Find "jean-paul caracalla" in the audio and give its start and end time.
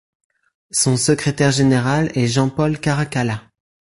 2.25-3.43